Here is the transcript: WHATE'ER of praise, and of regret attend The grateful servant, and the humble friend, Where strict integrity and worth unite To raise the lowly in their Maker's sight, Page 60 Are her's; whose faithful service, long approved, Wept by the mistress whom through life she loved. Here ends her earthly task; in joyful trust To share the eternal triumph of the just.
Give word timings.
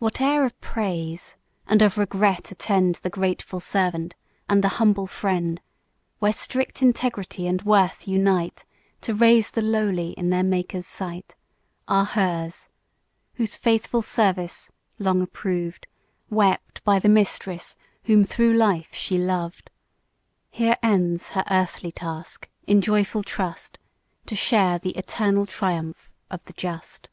WHATE'ER 0.00 0.44
of 0.44 0.60
praise, 0.60 1.36
and 1.68 1.80
of 1.80 1.96
regret 1.96 2.50
attend 2.50 2.96
The 2.96 3.10
grateful 3.10 3.60
servant, 3.60 4.16
and 4.48 4.62
the 4.64 4.70
humble 4.76 5.06
friend, 5.06 5.60
Where 6.18 6.32
strict 6.32 6.82
integrity 6.82 7.46
and 7.46 7.62
worth 7.62 8.08
unite 8.08 8.64
To 9.02 9.14
raise 9.14 9.52
the 9.52 9.62
lowly 9.62 10.10
in 10.14 10.30
their 10.30 10.42
Maker's 10.42 10.84
sight, 10.88 11.28
Page 11.28 11.28
60 11.28 11.38
Are 11.86 12.04
her's; 12.06 12.68
whose 13.34 13.56
faithful 13.56 14.02
service, 14.02 14.72
long 14.98 15.22
approved, 15.22 15.86
Wept 16.28 16.82
by 16.82 16.98
the 16.98 17.08
mistress 17.08 17.76
whom 18.02 18.24
through 18.24 18.52
life 18.54 18.92
she 18.92 19.16
loved. 19.16 19.70
Here 20.50 20.76
ends 20.82 21.30
her 21.30 21.44
earthly 21.52 21.92
task; 21.92 22.48
in 22.66 22.80
joyful 22.80 23.22
trust 23.22 23.78
To 24.26 24.34
share 24.34 24.80
the 24.80 24.98
eternal 24.98 25.46
triumph 25.46 26.10
of 26.32 26.46
the 26.46 26.52
just. 26.54 27.08